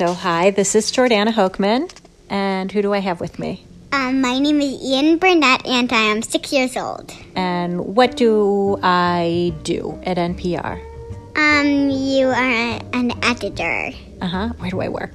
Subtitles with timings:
[0.00, 1.92] So, hi, this is Jordana Hochman,
[2.30, 3.66] and who do I have with me?
[3.92, 7.14] Um, my name is Ian Burnett, and I am six years old.
[7.36, 10.80] And what do I do at NPR?
[11.36, 13.90] Um, you are a, an editor.
[14.22, 14.48] Uh huh.
[14.56, 15.12] Where do I work?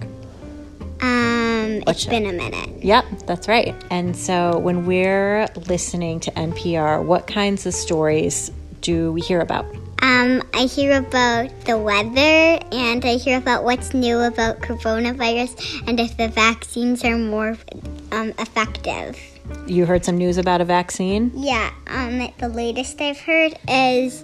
[1.01, 2.83] Um, it's been a minute.
[2.83, 3.73] Yep, that's right.
[3.89, 9.65] And so, when we're listening to NPR, what kinds of stories do we hear about?
[10.01, 15.99] Um, I hear about the weather, and I hear about what's new about coronavirus, and
[15.99, 17.57] if the vaccines are more
[18.11, 19.19] um, effective.
[19.67, 21.31] You heard some news about a vaccine?
[21.35, 24.23] Yeah, um, the latest I've heard is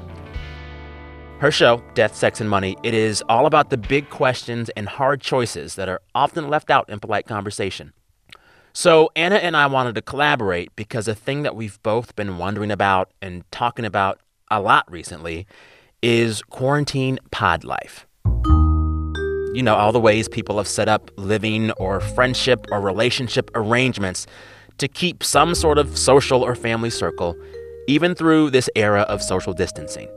[1.40, 5.22] Her show, Death, Sex, and Money, it is all about the big questions and hard
[5.22, 7.94] choices that are often left out in polite conversation.
[8.74, 12.72] So, Anna and I wanted to collaborate because a thing that we've both been wondering
[12.72, 14.20] about and talking about
[14.52, 15.48] a lot recently
[16.02, 18.06] is quarantine pod life.
[19.60, 24.26] You know, all the ways people have set up living or friendship or relationship arrangements
[24.78, 27.36] to keep some sort of social or family circle,
[27.86, 30.08] even through this era of social distancing.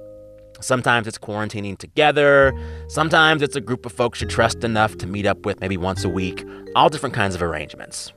[0.61, 2.53] Sometimes it's quarantining together.
[2.87, 6.05] Sometimes it's a group of folks you trust enough to meet up with maybe once
[6.05, 6.47] a week.
[6.77, 8.13] All different kinds of arrangements.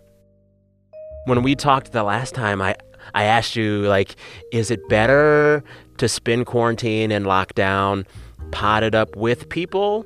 [1.26, 2.76] When we talked the last time, I,
[3.16, 4.16] I asked you, like,
[4.52, 5.64] is it better
[5.98, 8.06] to spend quarantine and lockdown
[8.52, 10.06] potted up with people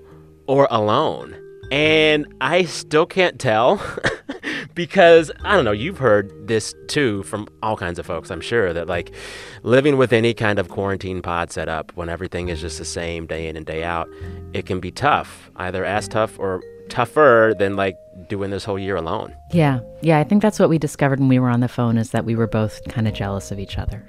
[0.49, 1.35] or alone?
[1.71, 3.79] And I still can't tell
[4.73, 8.73] because I don't know, you've heard this too from all kinds of folks, I'm sure,
[8.73, 9.13] that like
[9.61, 13.47] living with any kind of quarantine pod setup when everything is just the same day
[13.47, 14.09] in and day out,
[14.53, 17.95] it can be tough, either as tough or tougher than like
[18.27, 19.35] doing this whole year alone.
[19.53, 19.81] Yeah.
[20.01, 20.17] Yeah.
[20.17, 22.35] I think that's what we discovered when we were on the phone is that we
[22.35, 24.03] were both kind of jealous of each other.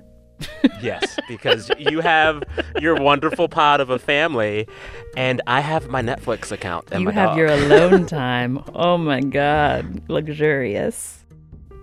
[0.81, 2.43] Yes, because you have
[2.81, 4.67] your wonderful pod of a family,
[5.17, 7.39] and I have my Netflix account and you have dog.
[7.39, 8.62] your alone time.
[8.75, 10.09] Oh my God.
[10.09, 11.25] Luxurious.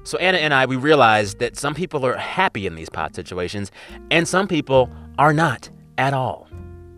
[0.04, 3.72] So Anna and I, we realized that some people are happy in these pod situations,
[4.10, 6.48] and some people are not at all.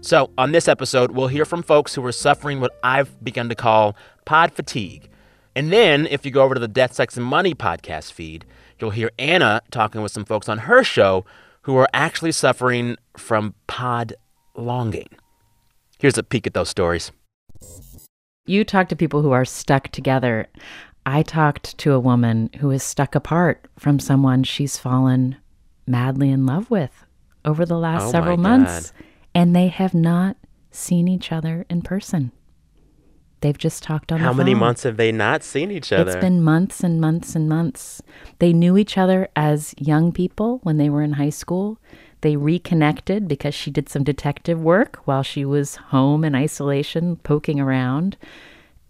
[0.01, 3.55] So on this episode, we'll hear from folks who are suffering what I've begun to
[3.55, 5.09] call pod fatigue.
[5.55, 8.45] And then, if you go over to the Death, Sex, and Money podcast feed,
[8.79, 11.25] you'll hear Anna talking with some folks on her show
[11.61, 14.13] who are actually suffering from pod
[14.55, 15.09] longing.
[15.99, 17.11] Here's a peek at those stories.
[18.45, 20.47] You talk to people who are stuck together.
[21.05, 25.37] I talked to a woman who is stuck apart from someone she's fallen
[25.85, 27.05] madly in love with
[27.45, 28.93] over the last Oh several months,
[29.35, 30.37] and they have not
[30.71, 32.31] seen each other in person.
[33.41, 36.11] They've just talked on How many months have they not seen each other?
[36.11, 38.01] It's been months and months and months.
[38.39, 41.79] They knew each other as young people when they were in high school.
[42.21, 47.61] They reconnected because she did some detective work while she was home in isolation, poking
[47.61, 48.17] around,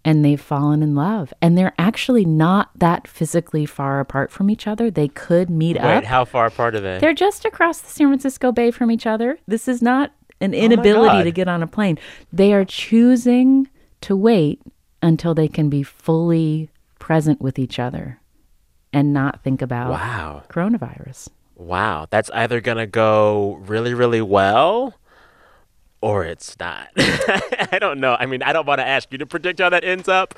[0.04, 1.32] and they've fallen in love.
[1.40, 4.90] And they're actually not that physically far apart from each other.
[4.90, 6.04] They could meet Wait, up.
[6.04, 6.98] how far apart are they?
[6.98, 9.38] They're just across the San Francisco Bay from each other.
[9.46, 11.22] This is not an oh inability God.
[11.24, 11.98] to get on a plane.
[12.32, 13.68] They are choosing
[14.02, 14.60] to wait
[15.02, 18.20] until they can be fully present with each other
[18.92, 20.42] and not think about Wow.
[20.48, 21.28] coronavirus.
[21.56, 22.06] Wow.
[22.10, 24.94] That's either going to go really, really well
[26.02, 26.88] or it's not.
[26.96, 28.16] I don't know.
[28.18, 30.34] I mean, I don't want to ask you to predict how that ends up.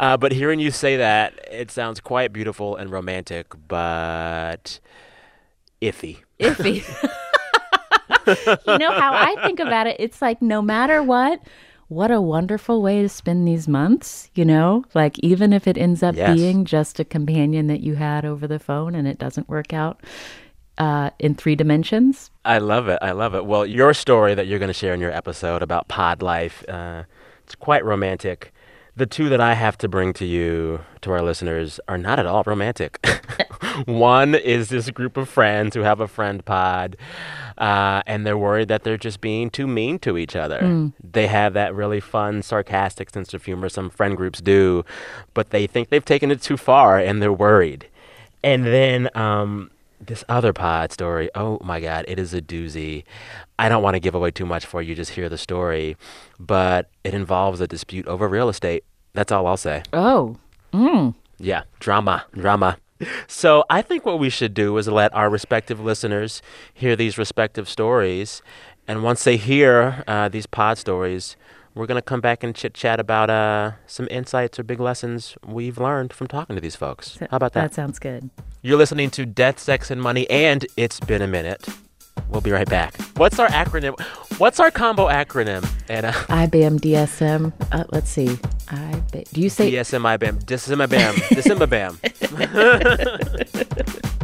[0.00, 4.80] Uh, but hearing you say that, it sounds quite beautiful and romantic, but
[5.80, 6.18] iffy.
[6.40, 6.82] iffy.
[8.66, 9.96] you know how I think about it?
[10.00, 11.40] It's like no matter what,
[11.88, 14.84] what a wonderful way to spend these months, you know?
[14.94, 16.34] Like even if it ends up Yes.
[16.36, 20.00] being just a companion that you had over the phone and it doesn't work out
[20.78, 22.30] uh, in three dimensions.
[22.44, 22.98] I love it.
[23.02, 23.46] I love it.
[23.46, 27.04] Well, your story that you're going to share in your episode about pod life, uh,
[27.44, 28.52] it's quite romantic.
[28.96, 32.26] The two that I have to bring to you, to our listeners, are not at
[32.26, 32.98] all romantic.
[33.84, 36.96] One is this group of friends who have a friend pod,
[37.58, 40.90] uh, and they're worried that they're just being too mean to each other.
[41.02, 43.68] They have that really fun, sarcastic sense of humor.
[43.68, 44.84] Some friend groups do,
[45.34, 47.88] but they think they've taken it too far, and they're worried.
[48.42, 49.70] And then um,
[50.00, 53.04] this other pod story, oh my God, it is a doozy.
[53.58, 55.96] I don't want to give away too much for you, just hear the story.
[56.38, 58.84] But it involves a dispute over real estate.
[59.14, 59.82] That's all I'll say.
[59.92, 60.36] Oh,
[60.72, 61.14] mm.
[61.38, 62.78] Yeah, drama, drama.
[63.28, 66.40] So I think what we should do is let our respective listeners
[66.72, 68.42] hear these respective stories.
[68.88, 71.36] And once they hear uh, these pod stories,
[71.74, 75.36] we're going to come back and chit chat about uh, some insights or big lessons
[75.46, 77.18] we've learned from talking to these folks.
[77.18, 77.70] How about that?
[77.70, 78.30] that sounds good.
[78.62, 81.68] You're listening to Death, Sex, and Money, and it's been a minute.
[82.30, 82.96] We'll be right back.
[83.18, 84.00] What's our acronym?
[84.38, 85.68] What's our combo acronym?
[85.88, 86.12] Anna?
[86.12, 87.52] IBAM DSM.
[87.72, 88.38] Uh, let's see.
[89.16, 91.96] I do you say DSM, IBAM, DSM, IBAM, DSM, IBAM.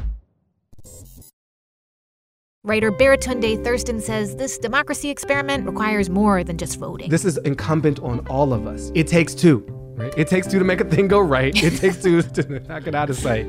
[2.64, 7.10] Writer Baratunde Thurston says this democracy experiment requires more than just voting.
[7.10, 8.92] This is incumbent on all of us.
[8.94, 9.64] It takes two,
[9.96, 10.14] right?
[10.16, 11.52] It takes two to make a thing go right.
[11.60, 13.46] It takes two to knock it out of sight.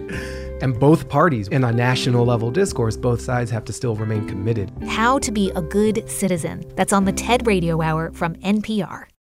[0.63, 4.71] And both parties, in a national level discourse, both sides have to still remain committed.
[4.87, 6.63] How to be a good citizen.
[6.75, 9.12] That's on the TED Radio Hour from NPR.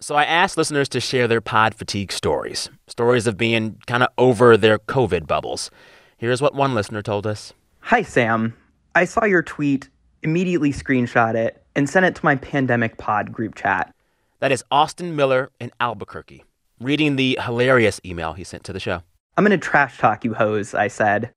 [0.00, 4.10] So I asked listeners to share their pod fatigue stories, stories of being kind of
[4.18, 5.70] over their COVID bubbles.
[6.18, 7.52] Here's what one listener told us.
[7.80, 8.56] Hi, Sam.
[8.94, 9.88] I saw your tweet,
[10.22, 13.94] immediately screenshot it, and sent it to my pandemic pod group chat.
[14.40, 16.44] That is Austin Miller in Albuquerque,
[16.80, 19.02] reading the hilarious email he sent to the show.
[19.36, 21.32] I'm gonna trash talk you hoes, I said.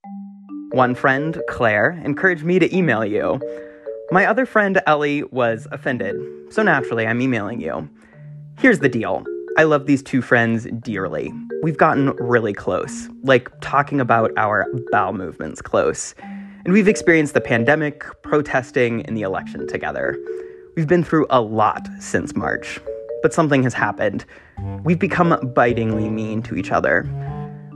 [0.72, 3.40] One friend, Claire, encouraged me to email you.
[4.12, 6.16] My other friend, Ellie, was offended,
[6.52, 7.90] so naturally I'm emailing you.
[8.60, 9.24] Here's the deal
[9.56, 11.32] I love these two friends dearly.
[11.62, 16.16] We've gotten really close, like talking about our bowel movements close.
[16.66, 20.18] And we've experienced the pandemic, protesting, and the election together.
[20.76, 22.80] We've been through a lot since March,
[23.22, 24.26] but something has happened.
[24.84, 27.08] We've become bitingly mean to each other.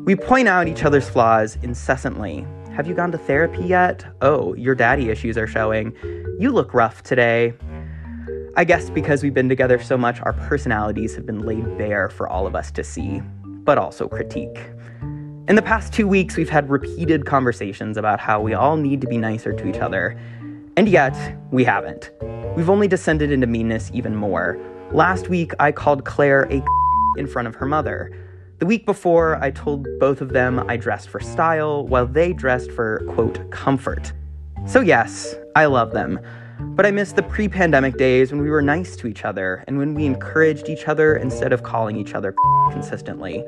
[0.06, 2.44] We point out each other's flaws incessantly.
[2.76, 4.04] Have you gone to therapy yet?
[4.22, 5.96] Oh, your daddy issues are showing.
[6.40, 7.54] You look rough today.
[8.58, 12.28] I guess because we've been together so much, our personalities have been laid bare for
[12.28, 14.60] all of us to see, but also critique.
[15.48, 19.08] In the past two weeks, we've had repeated conversations about how we all need to
[19.08, 20.20] be nicer to each other,
[20.76, 21.16] and yet
[21.52, 22.12] we haven't.
[22.58, 24.60] We've only descended into meanness even more.
[24.92, 26.62] Last week, I called Claire a
[27.18, 28.12] in front of her mother.
[28.60, 32.72] The week before, I told both of them I dressed for style while they dressed
[32.72, 34.12] for, quote, comfort.
[34.68, 36.20] So, yes, I love them.
[36.76, 39.78] But I miss the pre pandemic days when we were nice to each other and
[39.78, 42.34] when we encouraged each other instead of calling each other
[42.72, 43.44] consistently.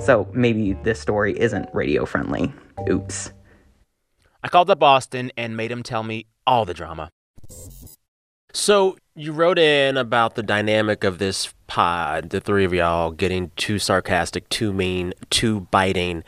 [0.00, 2.52] So maybe this story isn't radio friendly.
[2.88, 3.32] Oops.
[4.42, 7.10] I called up Austin and made him tell me all the drama.
[8.52, 13.50] So you wrote in about the dynamic of this pod, the three of y'all getting
[13.56, 16.24] too sarcastic, too mean, too biting.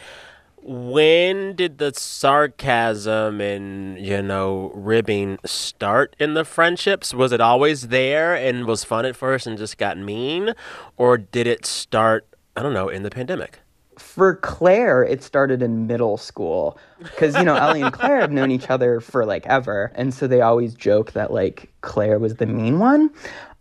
[0.63, 7.15] When did the sarcasm and, you know, ribbing start in the friendships?
[7.15, 10.55] Was it always there and was fun at first and just got mean?
[10.99, 12.27] Or did it start,
[12.57, 13.61] I don't know, in the pandemic?
[13.97, 18.51] For Claire, it started in middle school because, you know, Ellie and Claire have known
[18.51, 19.93] each other for like ever.
[19.95, 23.11] And so they always joke that like Claire was the mean one,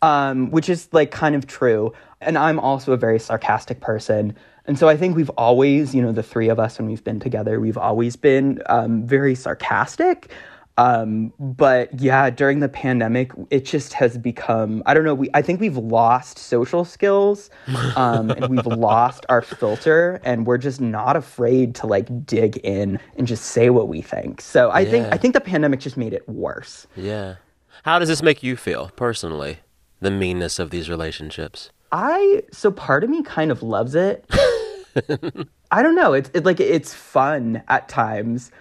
[0.01, 1.93] um, which is like kind of true.
[2.21, 4.35] And I'm also a very sarcastic person.
[4.69, 7.19] And so I think we've always, you know, the three of us when we've been
[7.19, 10.31] together, we've always been um, very sarcastic.
[10.77, 15.41] Um, but yeah, during the pandemic, it just has become, I don't know, we, I
[15.41, 17.49] think we've lost social skills
[17.95, 22.99] um, and we've lost our filter and we're just not afraid to like dig in
[23.17, 24.39] and just say what we think.
[24.39, 26.85] So I think, I think the pandemic just made it worse.
[26.95, 27.38] Yeah.
[27.85, 29.61] How does this make you feel personally,
[29.99, 31.71] the meanness of these relationships?
[31.91, 34.29] I so part of me kind of loves it.
[35.72, 36.13] I don't know.
[36.13, 38.51] It's it, like it's fun at times,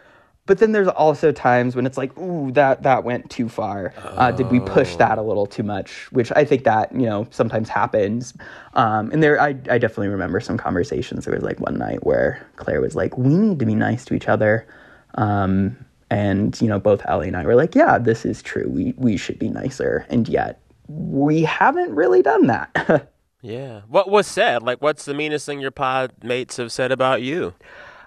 [0.46, 3.92] but then there's also times when it's like, ooh, that that went too far.
[4.02, 6.10] Uh, did we push that a little too much?
[6.12, 8.34] Which I think that you know sometimes happens.
[8.74, 11.24] Um, and there, I I definitely remember some conversations.
[11.24, 14.14] There was like one night where Claire was like, we need to be nice to
[14.14, 14.66] each other.
[15.14, 15.76] Um,
[16.10, 18.68] and you know, both Ellie and I were like, yeah, this is true.
[18.68, 23.10] We we should be nicer, and yet we haven't really done that.
[23.40, 23.82] Yeah.
[23.88, 24.62] What was said?
[24.62, 27.54] Like, what's the meanest thing your pod mates have said about you?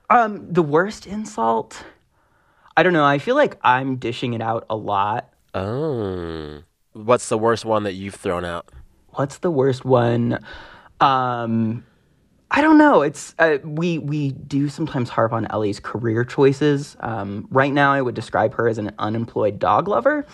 [0.09, 1.83] Um, the worst insult.
[2.75, 3.05] I don't know.
[3.05, 5.29] I feel like I'm dishing it out a lot.
[5.53, 6.63] Oh.
[6.93, 8.69] What's the worst one that you've thrown out?
[9.11, 10.39] What's the worst one?
[10.99, 11.85] Um,
[12.49, 13.01] I don't know.
[13.01, 16.97] It's uh, we we do sometimes harp on Ellie's career choices.
[16.99, 20.25] Um, right now, I would describe her as an unemployed dog lover,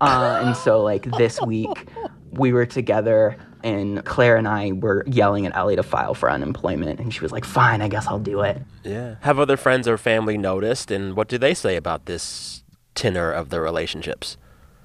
[0.00, 1.88] uh, and so like this week
[2.32, 7.00] we were together and Claire and I were yelling at Ellie to file for unemployment,
[7.00, 9.16] and she was like, "Fine, I guess I'll do it." Yeah.
[9.20, 12.62] Have other friends or family noticed, and what do they say about this
[12.94, 14.36] tenor of the relationships?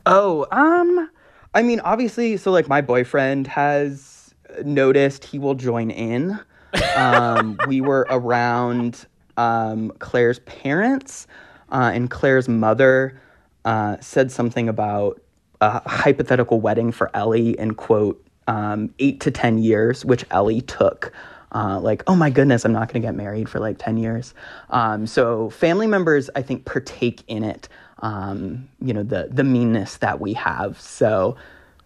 [0.06, 1.10] Oh, um,
[1.54, 6.40] I mean, obviously, so like my boyfriend has noticed he will join in.
[6.96, 9.06] Um, we were around
[9.38, 11.28] um, Claire's parents,
[11.72, 13.22] uh, and Claire's mother
[13.64, 15.22] uh, said something about
[15.62, 21.12] a hypothetical wedding for Ellie and quote um, eight to ten years, which Ellie took.
[21.54, 24.34] Uh, like, oh my goodness, I'm not going to get married for like 10 years.
[24.72, 27.70] Um, so family members, I think, partake in it,
[28.00, 30.82] um, you know, the, the meanness that we have.
[30.82, 31.36] So,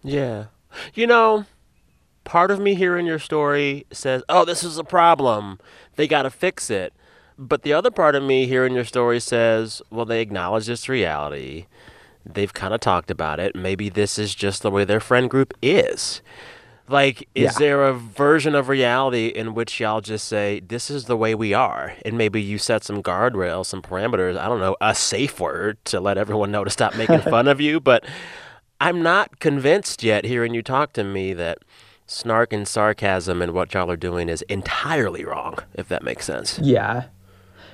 [0.02, 0.46] Yeah.
[0.94, 1.44] You know,
[2.24, 5.58] part of me hearing your story says, oh, this is a problem.
[5.96, 6.94] They got to fix it.
[7.36, 11.66] But the other part of me hearing your story says, well, they acknowledge this reality.
[12.32, 13.56] They've kind of talked about it.
[13.56, 16.20] Maybe this is just the way their friend group is.
[16.90, 17.58] Like, is Yeah.
[17.58, 21.52] there a version of reality in which y'all just say, this is the way we
[21.52, 21.94] are?
[22.04, 26.00] And maybe you set some guardrails, some parameters, I don't know, a safe word to
[26.00, 27.78] let everyone know to stop making fun of you.
[27.80, 28.04] But
[28.80, 31.58] I'm not convinced yet, hearing you talk to me, that
[32.06, 36.58] snark and sarcasm and what y'all are doing is entirely wrong, if that makes sense.
[36.62, 37.04] yeah.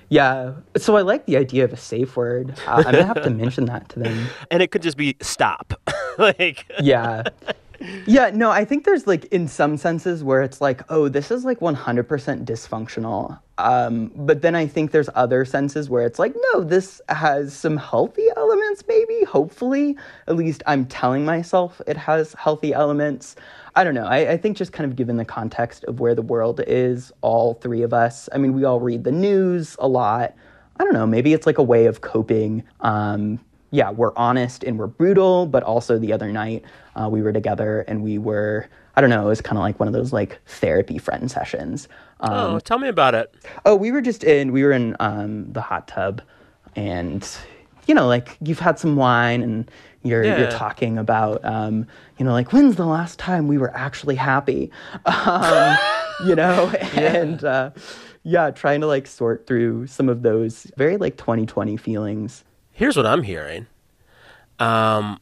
[0.09, 0.53] Yeah.
[0.77, 2.55] So I like the idea of a safe word.
[2.67, 4.27] Uh, I'm going to have to mention that to them.
[4.51, 5.75] And it could just be stop.
[6.19, 7.25] like, yeah.
[8.07, 11.45] Yeah, no, I think there's like in some senses where it's like, oh, this is
[11.45, 13.39] like 100% dysfunctional.
[13.59, 17.77] Um, but then I think there's other senses where it's like, no, this has some
[17.77, 19.97] healthy elements, maybe, hopefully.
[20.27, 23.37] At least I'm telling myself it has healthy elements.
[23.77, 24.07] I don't know.
[24.07, 27.55] I, I think just kind of given the context of where the world is, all
[27.55, 30.35] three of us, I mean, we all read the news a lot.
[30.77, 32.65] I don't know, maybe it's like a way of coping.
[32.81, 33.39] Um,
[33.75, 36.65] yeah, we're honest and we're brutal, but also the other night
[36.95, 39.81] uh, we were together and we were, I don't know, it was kind of like
[39.81, 41.89] one of those like therapy friend sessions.
[42.21, 43.35] Um, oh, tell me about it.
[43.65, 46.23] oh, we were just in, we were in um, the hot tub
[46.77, 47.29] and,
[47.89, 49.69] you know, like you've had some wine and
[50.05, 50.39] you're, Yeah.
[50.39, 51.85] you're talking about, um,
[52.17, 54.71] you know, like when's the last time we were actually happy?
[55.07, 55.77] Um,
[56.25, 57.71] you know, and uh,
[58.23, 62.45] yeah, trying to like sort through some of those very like 2020 feelings.
[62.77, 63.69] Here's what I'm hearing.
[64.59, 65.21] Um,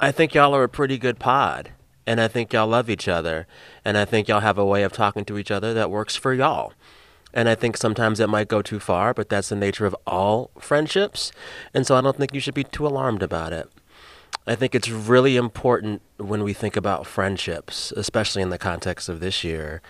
[0.00, 1.72] I think y'all are a pretty good pod,
[2.06, 3.46] and I think y'all love each other,
[3.84, 6.32] and I think y'all have a way of talking to each other that works for
[6.32, 6.72] y'all.
[7.34, 10.52] And I think sometimes it might go too far, but that's the nature of all
[10.58, 11.32] friendships,
[11.74, 13.68] and so I don't think you should be too alarmed about it.
[14.46, 19.20] I think it's really important when we think about friendships, especially in the context of
[19.20, 19.82] this year,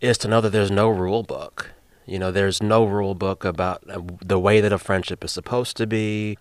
[0.00, 1.72] is to know that there's no rule book.
[2.06, 5.76] You know, there's no rule book about uh, the way that a friendship is supposed
[5.78, 6.38] to be.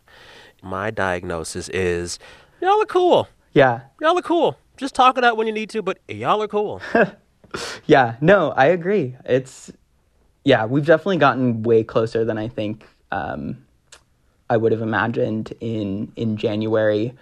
[0.62, 2.20] My diagnosis is
[2.62, 3.28] y'all are cool.
[3.54, 4.58] Yeah, Y'all are cool.
[4.78, 6.82] Just talk it out when you need to, but y'all are cool.
[7.86, 9.16] Yeah, no, I agree.
[9.26, 9.72] It's
[10.44, 13.66] yeah, we've definitely gotten way closer than I think um,
[14.50, 17.14] I would have imagined in in January.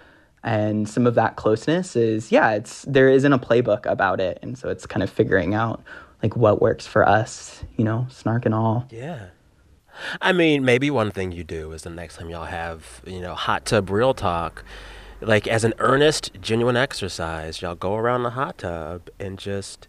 [0.42, 4.58] And some of that closeness is yeah, it's there isn't a playbook about it, and
[4.58, 5.82] so it's kind of figuring out
[6.24, 8.86] like what works for us, you know, snark and all.
[8.90, 9.26] Yeah.
[10.22, 13.34] I mean, maybe one thing you do is the next time y'all have, you know,
[13.34, 14.64] hot tub real talk,
[15.20, 19.86] like as an earnest, genuine exercise, y'all go around the hot tub and just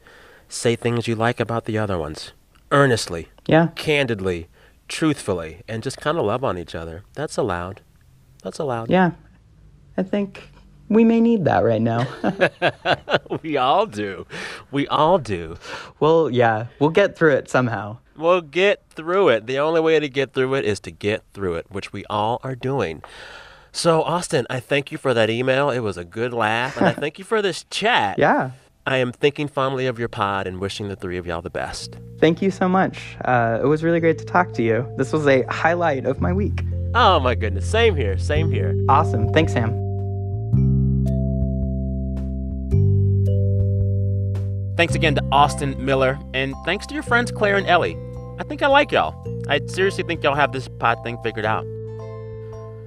[0.49, 2.33] say things you like about the other ones.
[2.69, 4.49] Earnestly, Yeah, candidly,
[4.89, 7.03] truthfully, and just kind of love on each other.
[7.13, 7.79] That's allowed.
[8.43, 8.89] That's allowed.
[8.89, 9.11] yeah.
[9.97, 10.49] I think
[10.89, 12.07] we may need that right now.
[13.41, 14.25] We all do.
[14.71, 15.57] We all do.
[15.99, 17.97] well, yeah, we'll get through it somehow.
[18.17, 19.45] We'll get through it.
[19.45, 22.39] The only way to get through it is to get through it, which we all
[22.43, 23.03] are doing.
[23.71, 25.69] So, Austin, I thank you for that email.
[25.69, 26.77] It was a good laugh.
[26.77, 28.17] And I thank you for this chat.
[28.17, 28.51] Yeah.
[28.87, 31.97] I am thinking fondly of your pod and wishing the three of y'all the best.
[32.19, 33.17] Thank you so much.
[33.25, 34.87] Uh, it was really great to talk to you.
[34.97, 36.63] This was a highlight of my week.
[36.93, 37.69] Oh my goodness.
[37.69, 38.17] Same here.
[38.17, 38.75] Same here.
[38.87, 39.31] Awesome.
[39.33, 39.84] Thanks, Sam.
[44.75, 47.97] Thanks again to Austin Miller, and thanks to your friends Claire and Ellie.
[48.39, 49.15] I think I like y'all.
[49.47, 51.65] I seriously think y'all have this pod thing figured out.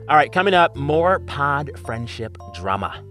[0.09, 3.03] All right, coming up, more pod friendship drama.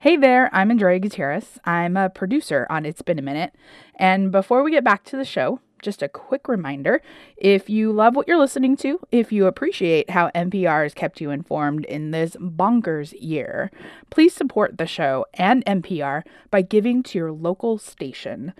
[0.00, 1.58] Hey there, I'm Andrea Gutierrez.
[1.64, 3.54] I'm a producer on It's Been a Minute.
[3.96, 7.02] And before we get back to the show, just a quick reminder
[7.36, 11.28] if you love what you're listening to, if you appreciate how NPR has kept you
[11.30, 13.70] informed in this bonkers year,
[14.08, 18.54] please support the show and NPR by giving to your local station.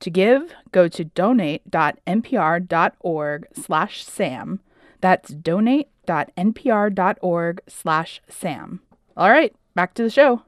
[0.00, 4.60] To give, go to donate.npr.org slash sam.
[5.00, 8.80] That's donate.npr.org slash sam.
[9.16, 10.42] All right, back to the show.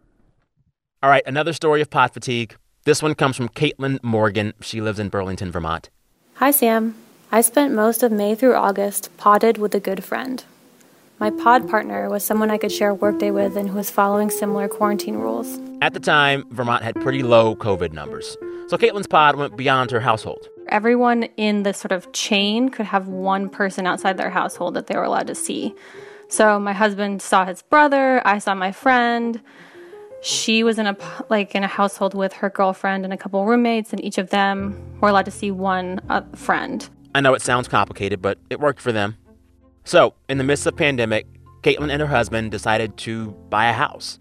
[1.02, 2.56] All right, another story of pod fatigue.
[2.84, 4.54] This one comes from Caitlin Morgan.
[4.60, 5.90] She lives in Burlington, Vermont.
[6.38, 6.96] Hi, Sam.
[7.30, 10.42] I spent most of May through August potted with a good friend.
[11.20, 14.30] My pod partner was someone I could share a workday with and who was following
[14.30, 15.60] similar quarantine rules.
[15.80, 18.36] At the time, Vermont had pretty low COVID numbers.
[18.66, 20.48] So Caitlin's pod went beyond her household.
[20.70, 24.96] Everyone in this sort of chain could have one person outside their household that they
[24.96, 25.72] were allowed to see.
[26.28, 29.40] So my husband saw his brother, I saw my friend.
[30.24, 30.96] She was in a
[31.28, 34.74] like in a household with her girlfriend and a couple roommates, and each of them
[35.00, 36.88] were allowed to see one uh, friend.
[37.14, 39.18] I know it sounds complicated, but it worked for them.
[39.84, 41.26] So, in the midst of pandemic,
[41.62, 44.18] Caitlin and her husband decided to buy a house.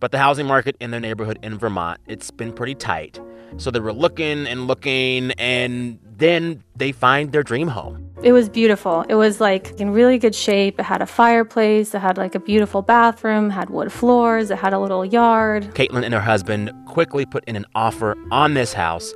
[0.00, 3.18] But the housing market in their neighborhood in Vermont, it's been pretty tight.
[3.58, 8.02] So they were looking and looking, and then they find their dream home.
[8.22, 9.04] It was beautiful.
[9.08, 10.80] It was like in really good shape.
[10.80, 11.94] It had a fireplace.
[11.94, 15.64] It had like a beautiful bathroom, had wood floors, it had a little yard.
[15.74, 19.12] Caitlin and her husband quickly put in an offer on this house,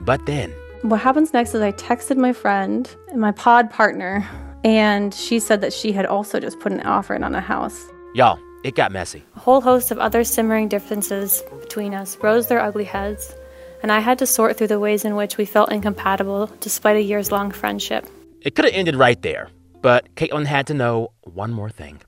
[0.00, 0.52] but then.
[0.82, 4.24] What happens next is I texted my friend and my pod partner,
[4.62, 7.84] and she said that she had also just put an offer in on a house.
[8.14, 9.24] Y'all, it got messy.
[9.34, 13.34] A whole host of other simmering differences between us rose their ugly heads,
[13.86, 17.00] and I had to sort through the ways in which we felt incompatible despite a
[17.00, 18.04] years long friendship.
[18.40, 19.48] It could have ended right there,
[19.80, 22.00] but Caitlin had to know one more thing.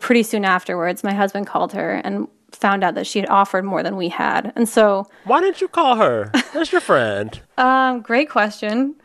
[0.00, 3.84] Pretty soon afterwards, my husband called her and found out that she had offered more
[3.84, 4.52] than we had.
[4.56, 5.06] And so.
[5.22, 6.32] Why didn't you call her?
[6.52, 7.40] That's your friend.
[7.56, 8.96] um, great question.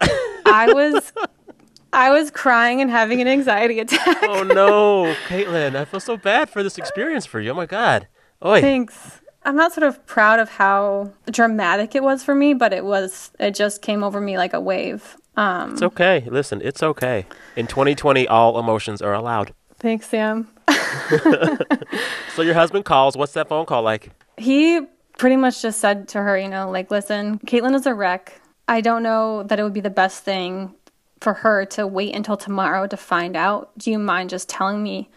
[0.47, 1.13] I was.
[1.93, 4.17] I was crying and having an anxiety attack.
[4.23, 7.51] oh no, Caitlin, I feel so bad for this experience for you.
[7.51, 8.07] Oh my god.
[8.43, 8.61] Oy.
[8.61, 9.21] Thanks.
[9.47, 13.31] I'm not sort of proud of how dramatic it was for me, but it was.
[13.39, 15.15] It just came over me like a wave.
[15.37, 16.27] Um, it's okay.
[16.29, 17.25] Listen, it's okay.
[17.55, 19.53] In 2020, all emotions are allowed.
[19.79, 20.49] Thanks, Sam.
[22.35, 23.15] so your husband calls.
[23.15, 24.11] What's that phone call like?
[24.35, 24.81] He
[25.17, 28.41] pretty much just said to her, you know, like, listen, Caitlin is a wreck.
[28.67, 30.75] I don't know that it would be the best thing
[31.21, 33.71] for her to wait until tomorrow to find out.
[33.77, 35.09] Do you mind just telling me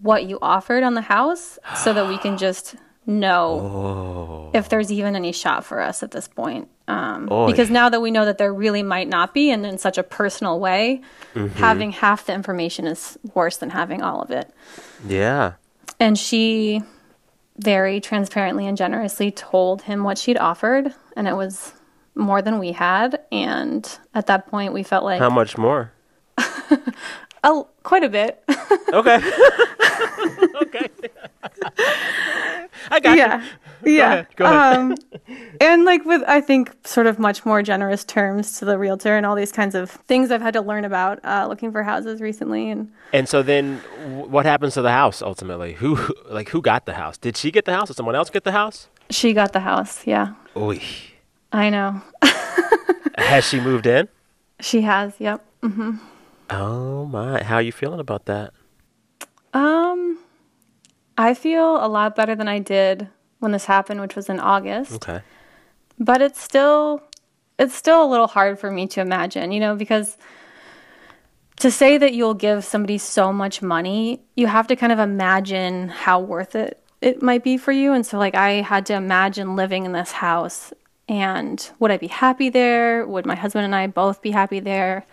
[0.00, 2.74] what you offered on the house so that we can just
[3.06, 4.50] know oh.
[4.54, 6.68] if there's even any shot for us at this point?
[6.88, 9.96] Um, because now that we know that there really might not be, and in such
[9.96, 11.02] a personal way,
[11.34, 11.56] mm-hmm.
[11.56, 14.52] having half the information is worse than having all of it.
[15.06, 15.52] Yeah.
[16.00, 16.82] And she
[17.58, 21.74] very transparently and generously told him what she'd offered, and it was
[22.14, 23.20] more than we had.
[23.30, 25.92] And at that point, we felt like how much more?
[27.44, 28.42] oh, quite a bit.
[28.92, 29.20] okay.
[30.62, 30.88] okay.
[32.92, 33.42] I got yeah.
[33.84, 33.92] you.
[33.92, 34.08] Yeah.
[34.08, 34.36] Go ahead.
[34.36, 34.76] Go ahead.
[34.76, 34.94] Um,
[35.60, 39.24] and like with, I think, sort of much more generous terms to the realtor and
[39.24, 42.68] all these kinds of things I've had to learn about uh, looking for houses recently.
[42.68, 43.76] And and so then,
[44.06, 45.74] what happens to the house ultimately?
[45.74, 47.16] Who, like, who got the house?
[47.16, 47.88] Did she get the house?
[47.88, 48.88] Did someone else get the house?
[49.08, 50.06] She got the house.
[50.06, 50.34] Yeah.
[50.56, 50.80] Oy.
[51.52, 52.02] I know.
[53.18, 54.08] has she moved in?
[54.60, 55.14] She has.
[55.18, 55.44] Yep.
[55.62, 55.96] Mm-hmm.
[56.50, 57.42] Oh my!
[57.42, 58.52] How are you feeling about that?
[59.52, 60.18] Um,
[61.20, 63.06] I feel a lot better than I did
[63.40, 64.94] when this happened, which was in August.
[64.94, 65.20] Okay.
[65.98, 67.02] But it's still
[67.58, 70.16] it's still a little hard for me to imagine, you know, because
[71.56, 75.90] to say that you'll give somebody so much money, you have to kind of imagine
[75.90, 77.92] how worth it it might be for you.
[77.92, 80.72] And so like I had to imagine living in this house
[81.06, 83.06] and would I be happy there?
[83.06, 85.04] Would my husband and I both be happy there?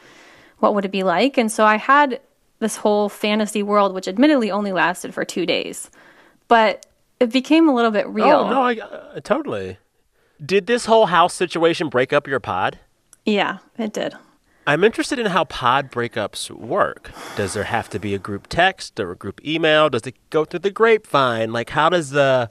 [0.60, 1.38] What would it be like?
[1.38, 2.22] And so I had
[2.60, 5.90] this whole fantasy world which admittedly only lasted for 2 days.
[6.48, 6.86] But
[7.20, 8.28] it became a little bit real.
[8.28, 9.78] Oh no, I, uh, totally.
[10.44, 12.80] Did this whole house situation break up your pod?
[13.26, 14.14] Yeah, it did.
[14.68, 17.12] I'm interested in how pod breakups work.
[17.38, 19.90] Does there have to be a group text or a group email?
[19.90, 21.54] Does it go through the grapevine?
[21.54, 22.50] Like, how does the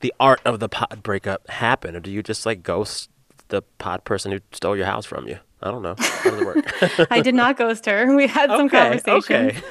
[0.00, 3.08] the art of the pod breakup happen, or do you just like ghost
[3.48, 5.38] the pod person who stole your house from you?
[5.66, 5.94] I don't know.
[5.98, 7.08] How does it work?
[7.10, 8.14] I did not ghost her.
[8.14, 9.62] We had some Okay, conversation.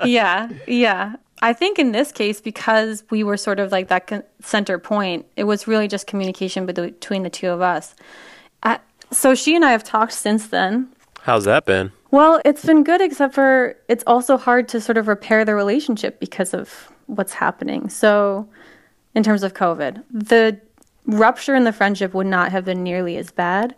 [0.08, 1.16] yeah, yeah.
[1.42, 5.44] I think in this case, because we were sort of like that center point, it
[5.44, 7.94] was really just communication between the two of us.
[8.62, 8.78] Uh,
[9.10, 10.88] so she and I have talked since then.
[11.22, 11.92] How's that been?
[12.10, 16.20] Well, it's been good, except for it's also hard to sort of repair the relationship
[16.20, 17.88] because of what's happening.
[17.88, 18.48] So,
[19.14, 20.60] in terms of COVID, the
[21.06, 23.74] rupture in the friendship would not have been nearly as bad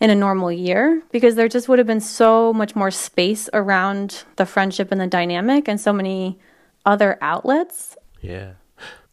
[0.00, 4.24] in a normal year because there just would have been so much more space around
[4.36, 6.38] the friendship and the dynamic and so many
[6.86, 7.96] other outlets.
[8.20, 8.52] Yeah.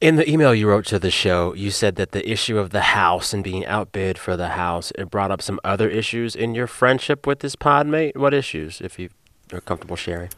[0.01, 2.81] In the email you wrote to the show, you said that the issue of the
[2.81, 6.67] house and being outbid for the house, it brought up some other issues in your
[6.67, 8.15] friendship with this podmate.
[8.15, 9.09] What issues, if you
[9.51, 10.29] are comfortable sharing?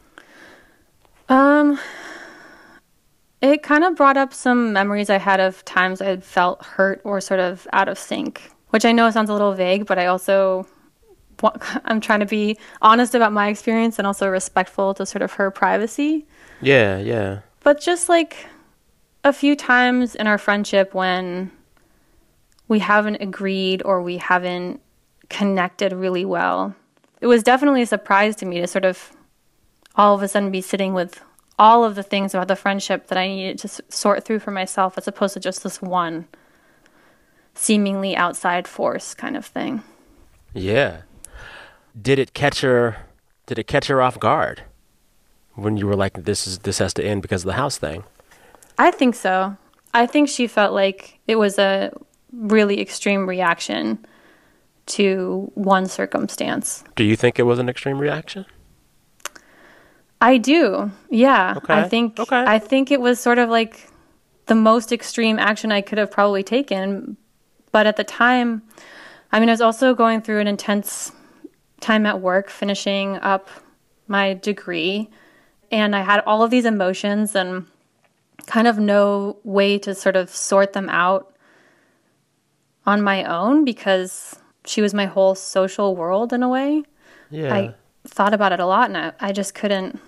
[1.28, 1.80] Um,
[3.42, 7.02] it kind of brought up some memories I had of times I had felt hurt
[7.04, 10.08] or sort of out of sync, which I know sounds a little vague, but I
[10.08, 10.68] also
[11.42, 15.34] wa- I'm trying to be honest about my experience and also respectful to sort of
[15.34, 16.26] her privacy.
[16.62, 17.40] Yeah, yeah.
[17.62, 18.48] But just like
[19.24, 21.52] a few times in our friendship when
[22.68, 24.82] we haven't agreed or we haven't
[25.30, 26.76] connected really well,
[27.22, 29.12] it was definitely a surprise to me to sort of
[29.96, 31.22] all of a sudden be sitting with
[31.60, 34.52] all of the things about the friendship that I needed to s- sort through for
[34.52, 36.28] myself as opposed to just this one
[37.58, 39.84] seemingly outside force kind of thing.
[40.54, 41.02] Yeah.
[42.00, 42.98] Did it catch her
[43.48, 44.64] did it catch her off guard
[45.56, 48.04] when you were like this is this has to end because of the house thing?
[48.78, 49.58] I think so.
[49.94, 51.92] I think she felt like it was a
[52.32, 54.06] really extreme reaction
[54.88, 56.84] to one circumstance.
[56.96, 58.46] Do you think it was an extreme reaction?
[60.22, 60.92] I do.
[61.10, 61.56] Yeah.
[61.58, 61.74] Okay.
[61.74, 62.44] I think okay.
[62.48, 63.90] I think it was sort of like
[64.48, 67.18] the most extreme action I could have probably taken.
[67.72, 68.64] But at the time,
[69.32, 71.12] I mean, I was also going through an intense
[71.80, 73.50] time at work, finishing up
[74.08, 75.10] my degree,
[75.72, 77.68] and I had all of these emotions and
[78.46, 81.34] kind of no way to sort of sort them out
[82.86, 86.84] on my own because she was my whole social world in a way.
[87.30, 87.54] Yeah.
[87.54, 87.76] I
[88.06, 90.00] thought about it a lot and I, I just couldn't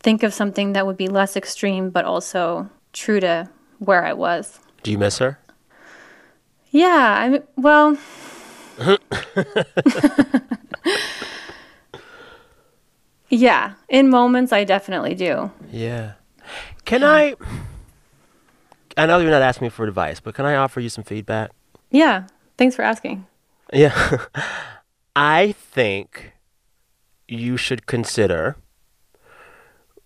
[0.00, 4.58] think of something that would be less extreme but also true to where I was.
[4.82, 5.38] Do you miss her?
[6.74, 7.96] Yeah, I mean, well,
[13.28, 15.52] yeah, in moments I definitely do.
[15.70, 16.14] Yeah.
[16.84, 17.36] Can I
[18.96, 21.52] I know you're not asking me for advice, but can I offer you some feedback?
[21.92, 22.26] Yeah,
[22.58, 23.24] thanks for asking.
[23.72, 24.24] Yeah.
[25.14, 26.32] I think
[27.28, 28.56] you should consider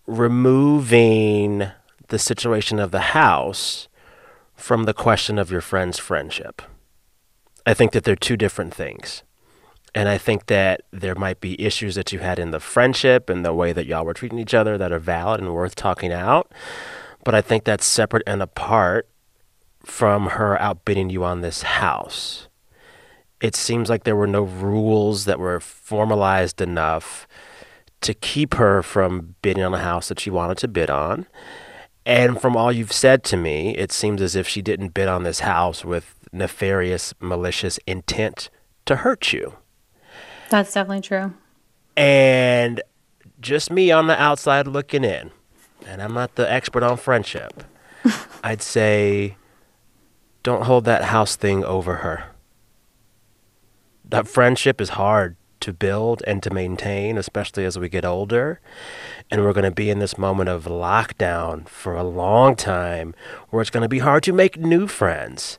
[0.07, 1.70] removing
[2.09, 3.88] the situation of the house
[4.58, 6.60] from the question of your friend's friendship.
[7.64, 9.22] I think that they're two different things.
[9.94, 13.44] And I think that there might be issues that you had in the friendship and
[13.44, 16.52] the way that y'all were treating each other that are valid and worth talking out.
[17.24, 19.08] But I think that's separate and apart
[19.82, 22.48] from her outbidding you on this house
[23.40, 27.26] it seems like there were no rules that were formalized enough
[28.00, 31.26] to keep her from bidding on a house that she wanted to bid on.
[32.08, 35.24] And from all you've said to me, it seems as if she didn't bid on
[35.24, 38.48] this house with nefarious, malicious intent
[38.86, 39.58] to hurt you.
[40.48, 41.34] That's definitely true.
[41.98, 42.80] And
[43.42, 45.32] just me on the outside looking in,
[45.86, 47.62] and I'm not the expert on friendship,
[48.42, 49.36] I'd say
[50.42, 52.24] don't hold that house thing over her.
[54.06, 58.60] That friendship is hard to build and to maintain, especially as we get older.
[59.30, 63.14] And we're going to be in this moment of lockdown for a long time
[63.50, 65.58] where it's going to be hard to make new friends.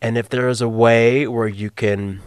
[0.00, 2.20] And if there is a way where you can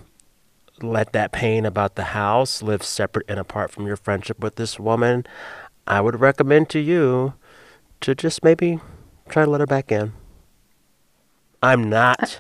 [0.82, 4.80] let that pain about the house live separate and apart from your friendship with this
[4.80, 5.26] woman,
[5.86, 7.34] I would recommend to you
[8.02, 8.80] to just maybe
[9.28, 10.14] try to let her back in.
[11.62, 12.40] I'm not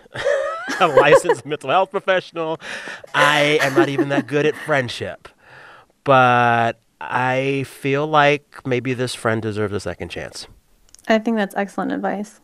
[0.79, 2.59] a licensed mental health professional.
[3.13, 5.27] I am not even that good at friendship.
[6.03, 10.47] But I feel like maybe this friend deserves a second chance.
[11.07, 12.39] I think that's excellent advice.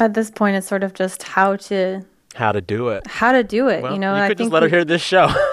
[0.00, 3.06] At this point, it's sort of just how to How to do it.
[3.06, 3.82] how to do it.
[3.82, 5.28] Well, you know, you I could think just let her hear this show.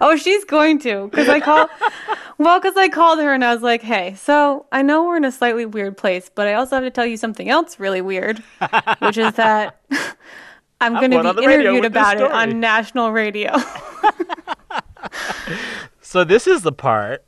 [0.00, 1.68] Oh, she's going to because I call.
[2.38, 5.24] Well, because I called her and I was like, "Hey, so I know we're in
[5.24, 8.42] a slightly weird place, but I also have to tell you something else really weird,
[9.00, 9.80] which is that
[10.80, 13.56] I'm going to be interviewed about it on national radio."
[16.00, 17.24] so this is the part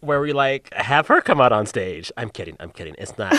[0.00, 2.12] where we like have her come out on stage.
[2.16, 2.56] I'm kidding.
[2.60, 2.94] I'm kidding.
[2.98, 3.32] It's not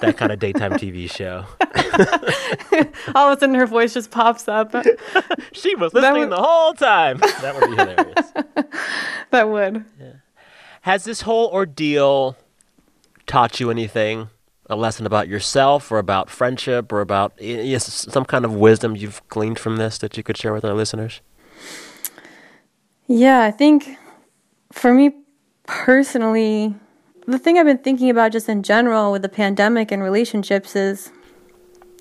[0.00, 1.44] that kind of daytime TV show.
[3.14, 4.74] All of a sudden, her voice just pops up.
[5.52, 7.18] she was listening would- the whole time.
[7.18, 8.32] That would be hilarious.
[9.30, 9.84] that would.
[10.88, 12.34] Has this whole ordeal
[13.26, 14.30] taught you anything?
[14.70, 19.20] A lesson about yourself, or about friendship, or about yes, some kind of wisdom you've
[19.28, 21.20] gleaned from this that you could share with our listeners?
[23.06, 23.98] Yeah, I think
[24.72, 25.10] for me
[25.66, 26.74] personally,
[27.26, 31.12] the thing I've been thinking about just in general with the pandemic and relationships is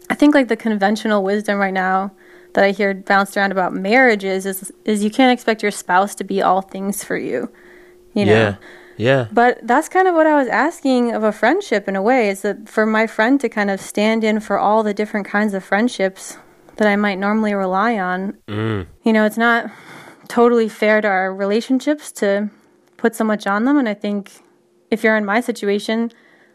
[0.09, 2.13] I think like the conventional wisdom right now
[2.53, 6.23] that I hear bounced around about marriages is is you can't expect your spouse to
[6.23, 7.51] be all things for you.
[8.17, 8.31] You know.
[8.33, 8.55] Yeah,
[8.97, 9.27] yeah.
[9.31, 12.41] But that's kind of what I was asking of a friendship in a way is
[12.41, 15.63] that for my friend to kind of stand in for all the different kinds of
[15.63, 16.37] friendships
[16.77, 18.37] that I might normally rely on.
[18.47, 18.87] Mm.
[19.03, 19.69] You know, it's not
[20.27, 22.49] totally fair to our relationships to
[22.97, 23.77] put so much on them.
[23.77, 24.31] And I think
[24.91, 26.11] if you're in my situation,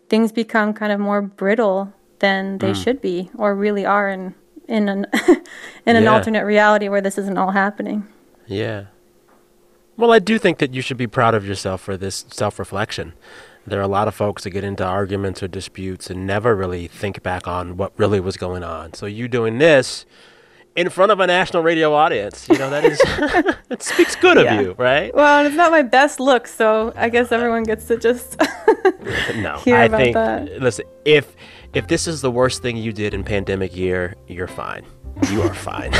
[0.09, 2.83] things become kind of more brittle than they Mm.
[2.85, 4.35] should be or really are in,
[4.69, 5.07] in an,
[5.87, 6.13] in an Yeah.
[6.13, 8.07] alternate reality where this isn't all happening.
[8.47, 8.85] Yeah.
[9.97, 13.13] Well, I do think that you should be proud of yourself for this self reflection.
[13.67, 16.89] There are a lot of folks that get into arguments or disputes and never really
[16.89, 18.95] think back on what really was going on.
[18.95, 20.05] So you doing this
[20.75, 22.99] in front of a national radio audience, you know, that is
[23.71, 24.55] it speaks good Yeah.
[24.55, 25.15] of you, right?
[25.15, 28.41] Well, it's not my best look, so I guess everyone gets to just
[29.37, 29.59] No.
[29.65, 30.61] hear I about think that.
[30.61, 31.37] listen, if
[31.75, 34.85] if this is the worst thing you did in pandemic year, you're fine.
[35.31, 35.93] You are fine.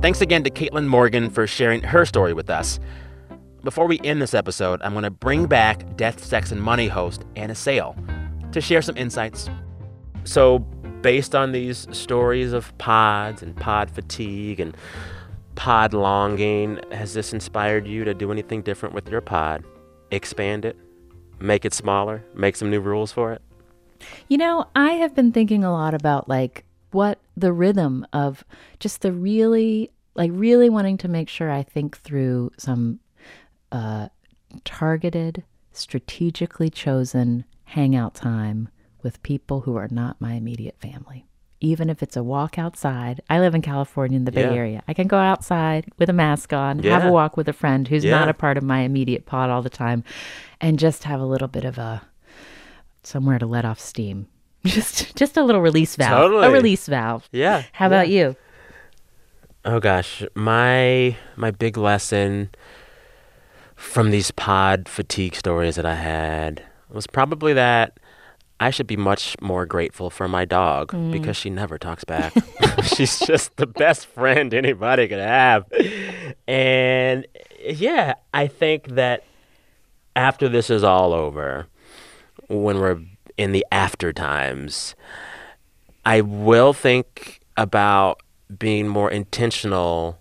[0.00, 2.80] Thanks again to Caitlin Morgan for sharing her story with us.
[3.62, 7.26] Before we end this episode, I'm going to bring back Death, Sex, and Money host
[7.36, 7.94] Anna Sale
[8.52, 9.50] to share some insights.
[10.24, 10.60] So,
[11.02, 14.74] based on these stories of pods and pod fatigue and
[15.54, 19.66] pod longing, has this inspired you to do anything different with your pod?
[20.10, 20.78] Expand it?
[21.40, 22.24] Make it smaller?
[22.34, 23.42] Make some new rules for it?
[24.28, 28.44] You know, I have been thinking a lot about like what the rhythm of
[28.78, 33.00] just the really, like, really wanting to make sure I think through some
[33.72, 34.08] uh,
[34.64, 38.68] targeted, strategically chosen hangout time
[39.02, 41.26] with people who are not my immediate family.
[41.62, 44.52] Even if it's a walk outside, I live in California in the Bay Yeah.
[44.54, 44.82] Area.
[44.88, 48.04] I can go outside with a mask on, have a walk with a friend who's
[48.04, 50.02] not a part of my immediate pod all the time,
[50.60, 52.02] and just have a little bit of a
[53.02, 54.26] somewhere to let off steam.
[54.66, 56.10] Just just a little release valve.
[56.10, 56.46] Totally.
[56.46, 57.26] A release valve.
[57.32, 57.62] Yeah.
[57.72, 58.36] How about you?
[59.64, 62.50] Oh gosh, my my big lesson
[63.74, 67.98] from these pod fatigue stories that I had was probably that
[68.58, 71.12] I should be much more grateful for my dog Mm.
[71.12, 72.34] because she never talks back.
[72.82, 75.64] She's just the best friend anybody could have.
[76.46, 77.26] And
[77.64, 79.24] yeah, I think that
[80.14, 81.66] after this is all over,
[82.48, 83.00] when we're
[83.36, 84.94] in the after times,
[86.04, 88.22] I will think about
[88.58, 90.18] being more intentional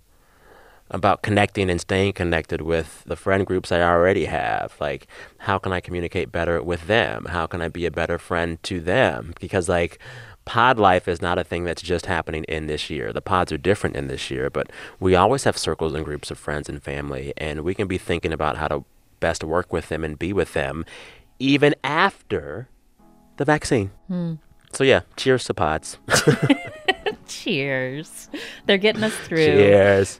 [0.91, 4.75] about connecting and staying connected with the friend groups I already have.
[4.79, 7.25] Like, how can I communicate better with them?
[7.25, 9.35] How can I be a better friend to them?
[9.39, 9.99] Because, like,
[10.45, 13.13] pod life is not a thing that's just happening in this year.
[13.13, 16.39] The pods are different in this year, but we always have circles and groups of
[16.39, 18.83] friends and family, and we can be thinking about how to
[19.19, 20.85] best work with them and be with them
[21.39, 22.67] even after
[23.39, 23.89] the vaccine.
[24.07, 24.33] Hmm.
[24.71, 25.97] So, yeah, cheers to pods.
[27.27, 28.29] Cheers.
[28.65, 29.45] They're getting us through.
[29.45, 30.19] Cheers.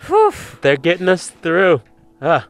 [0.62, 1.82] They're getting us through.
[2.22, 2.48] Ah.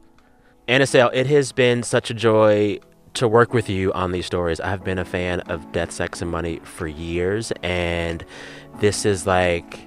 [0.68, 2.80] Anna Sale, it has been such a joy
[3.16, 4.60] to work with you on these stories.
[4.60, 8.24] I've been a fan of Death, Sex, and Money for years, and
[8.80, 9.80] this is like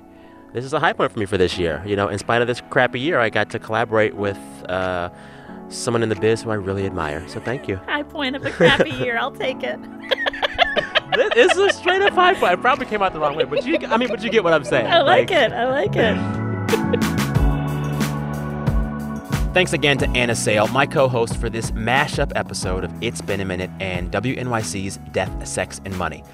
[0.53, 1.83] this is a high point for me for this year.
[1.87, 5.11] You know, in spite of this crappy year, I got to collaborate with uh,
[5.69, 7.27] someone in the biz who I really admire.
[7.29, 7.77] So thank you.
[7.77, 9.17] High point of a crappy year.
[9.19, 9.79] I'll take it.
[11.15, 12.53] This is a straight up high point.
[12.53, 14.53] I probably came out the wrong way, but you, I mean, but you get what
[14.53, 14.87] I'm saying.
[14.87, 15.53] I like it.
[15.53, 16.17] I like it.
[19.53, 23.39] Thanks again to Anna Sale, my co host for this mashup episode of It's Been
[23.41, 26.25] a Minute and WNYC's Death, Sex, and Money.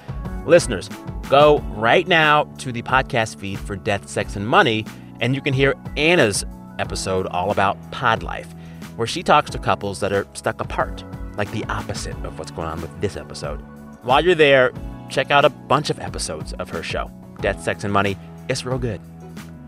[0.45, 0.87] Listeners,
[1.29, 4.85] go right now to the podcast feed for Death, Sex, and Money,
[5.19, 6.45] and you can hear Anna's
[6.79, 8.47] episode all about pod life,
[8.95, 11.03] where she talks to couples that are stuck apart,
[11.35, 13.61] like the opposite of what's going on with this episode.
[14.01, 14.71] While you're there,
[15.09, 18.17] check out a bunch of episodes of her show, Death, Sex, and Money.
[18.47, 19.01] It's real good.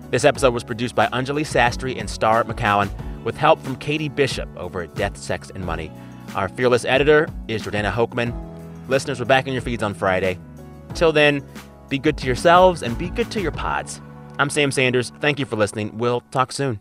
[0.10, 2.90] This episode was produced by Anjali Sastry and Star McCowan
[3.24, 5.92] with help from Katie Bishop over at Death, Sex, and Money.
[6.36, 8.34] Our fearless editor is Jordana Hochman.
[8.88, 10.40] Listeners, we're back in your feeds on Friday.
[10.96, 11.44] Till then,
[11.92, 14.00] Be good to yourselves and be good to your pods.
[14.40, 15.12] I'm Sam Sanders.
[15.20, 15.98] Thank you for listening.
[15.98, 16.80] We'll talk soon.